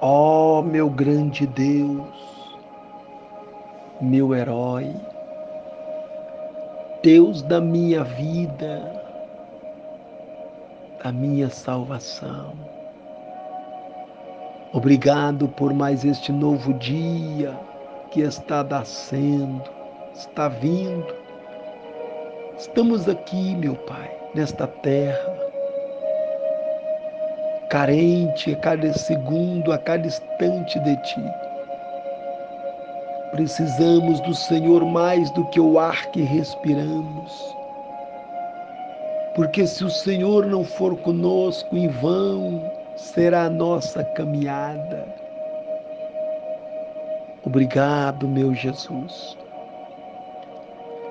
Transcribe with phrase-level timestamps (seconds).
[0.00, 2.06] Ó oh, meu grande Deus,
[4.00, 4.94] meu herói,
[7.02, 9.02] Deus da minha vida,
[11.02, 12.52] da minha salvação.
[14.72, 17.58] Obrigado por mais este novo dia
[18.12, 19.64] que está nascendo,
[20.14, 21.12] está vindo.
[22.56, 25.37] Estamos aqui, meu Pai, nesta terra,
[27.68, 31.22] carente a cada segundo, a cada instante de Ti.
[33.30, 37.56] Precisamos do Senhor mais do que o ar que respiramos.
[39.34, 45.06] Porque se o Senhor não for conosco, em vão será a nossa caminhada.
[47.44, 49.36] Obrigado, meu Jesus.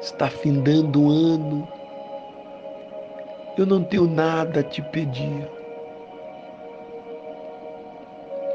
[0.02, 1.68] Está findando o ano.
[3.58, 5.57] Eu não tenho nada a te pedir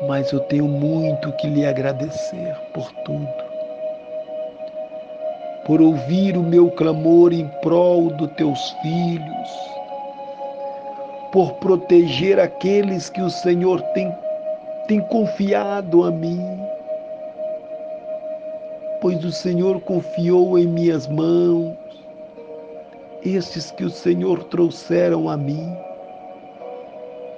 [0.07, 3.53] mas eu tenho muito que lhe agradecer por tudo.
[5.65, 9.51] Por ouvir o meu clamor em prol dos teus filhos,
[11.31, 14.13] por proteger aqueles que o Senhor tem,
[14.89, 16.59] tem confiado a mim,
[19.01, 21.77] pois o Senhor confiou em minhas mãos,
[23.25, 25.77] estes que o Senhor trouxeram a mim.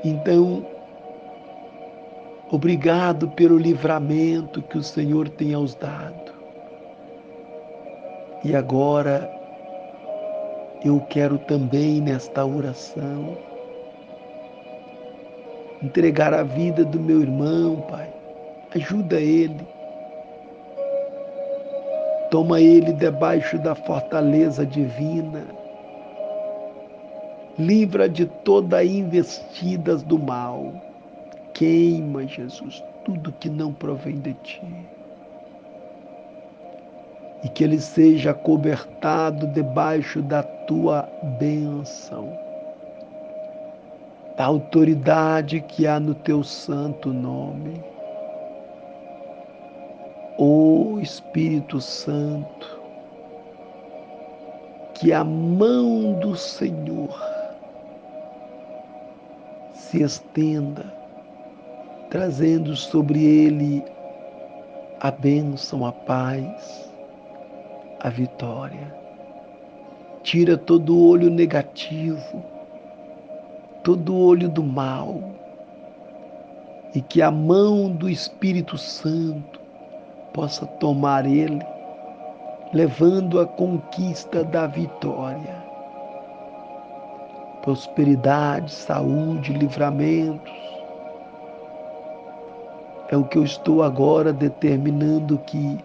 [0.03, 0.65] Então,
[2.55, 6.33] Obrigado pelo livramento que o Senhor tem aos dado.
[8.45, 9.29] E agora
[10.85, 13.37] eu quero também nesta oração
[15.83, 18.09] entregar a vida do meu irmão, Pai.
[18.73, 19.67] Ajuda ele.
[22.31, 25.45] Toma ele debaixo da fortaleza divina.
[27.59, 30.94] Livra de toda investidas do mal
[31.55, 34.61] Queima, Jesus, tudo que não provém de ti.
[37.45, 42.37] E que ele seja cobertado debaixo da tua bênção,
[44.37, 47.81] da autoridade que há no teu santo nome.
[50.39, 52.81] Ó Espírito Santo,
[54.95, 57.17] que a mão do Senhor
[59.75, 61.04] se estenda
[62.15, 63.85] trazendo sobre ele
[65.01, 66.89] a bênção, a paz,
[67.99, 68.95] a vitória.
[70.23, 72.41] Tira todo o olho negativo,
[73.83, 75.21] todo o olho do mal,
[76.95, 79.61] e que a mão do Espírito Santo
[80.33, 81.67] possa tomar ele,
[82.73, 85.65] levando a conquista da vitória.
[87.61, 90.74] Prosperidade, saúde, livramentos,
[93.15, 95.79] é o que eu estou agora determinando que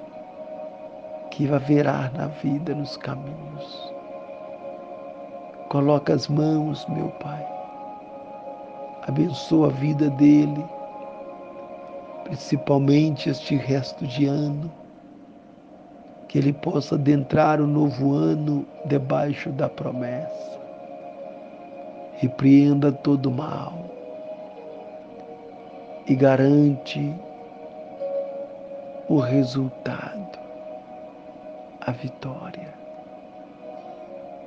[1.29, 3.93] que haverá na vida, nos caminhos.
[5.69, 7.47] Coloca as mãos, meu Pai.
[9.07, 10.65] Abençoa a vida dele,
[12.23, 14.71] principalmente este resto de ano,
[16.27, 20.59] que ele possa adentrar o novo ano debaixo da promessa.
[22.17, 23.88] Repreenda todo mal
[26.09, 27.15] e garante
[29.07, 30.39] o resultado,
[31.81, 32.73] a vitória,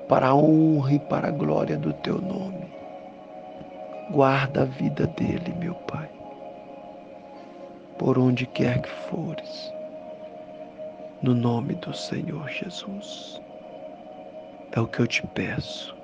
[0.08, 2.66] para a honra e para a glória do teu nome.
[4.10, 6.10] Guarda a vida dele, meu Pai,
[7.96, 9.72] por onde quer que fores,
[11.22, 13.40] no nome do Senhor Jesus.
[14.72, 15.94] É o que eu te peço,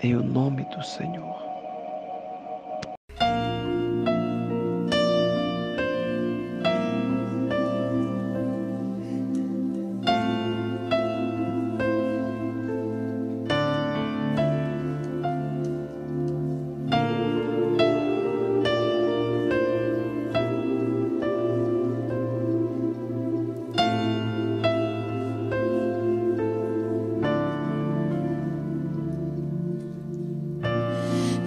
[0.00, 1.47] em o nome do Senhor.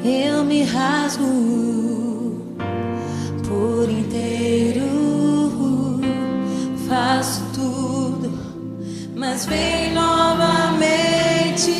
[0.03, 1.25] Eu me rasgo
[3.47, 4.81] por inteiro,
[6.87, 8.31] faço tudo,
[9.15, 11.71] mas vem novamente.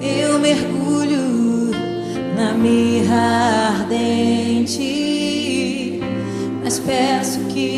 [0.00, 1.70] Eu mergulho
[2.36, 4.78] na mirra ardente,
[6.62, 7.77] mas peço que